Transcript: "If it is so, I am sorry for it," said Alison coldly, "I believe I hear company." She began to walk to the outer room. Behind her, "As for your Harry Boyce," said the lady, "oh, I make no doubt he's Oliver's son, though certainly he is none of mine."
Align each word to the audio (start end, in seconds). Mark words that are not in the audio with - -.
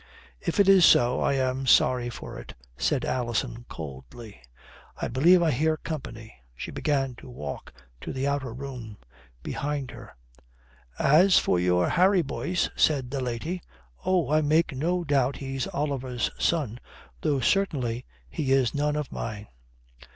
"If 0.39 0.59
it 0.59 0.67
is 0.67 0.83
so, 0.83 1.19
I 1.21 1.33
am 1.35 1.67
sorry 1.67 2.09
for 2.09 2.39
it," 2.39 2.55
said 2.75 3.05
Alison 3.05 3.65
coldly, 3.69 4.41
"I 4.99 5.07
believe 5.07 5.43
I 5.43 5.51
hear 5.51 5.77
company." 5.77 6.33
She 6.55 6.71
began 6.71 7.13
to 7.17 7.29
walk 7.29 7.71
to 8.01 8.11
the 8.11 8.25
outer 8.27 8.51
room. 8.51 8.97
Behind 9.43 9.91
her, 9.91 10.15
"As 10.97 11.37
for 11.37 11.59
your 11.59 11.87
Harry 11.87 12.23
Boyce," 12.23 12.67
said 12.75 13.11
the 13.11 13.21
lady, 13.21 13.61
"oh, 14.03 14.31
I 14.31 14.41
make 14.41 14.75
no 14.75 15.03
doubt 15.03 15.35
he's 15.35 15.67
Oliver's 15.67 16.31
son, 16.39 16.79
though 17.21 17.39
certainly 17.39 18.03
he 18.27 18.51
is 18.53 18.73
none 18.73 18.95
of 18.95 19.11
mine." 19.11 19.45